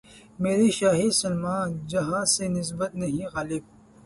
میرے 0.41 0.67
شاہِ 0.77 1.05
سلیماں 1.19 1.61
جاہ 1.89 2.09
سے 2.33 2.45
نسبت 2.57 2.91
نہیں‘ 2.99 3.27
غالبؔ! 3.33 3.63